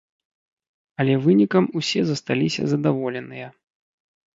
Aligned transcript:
Але 1.03 1.13
вынікам 1.27 1.65
усе 1.83 2.01
засталіся 2.11 2.61
задаволеныя. 2.77 3.47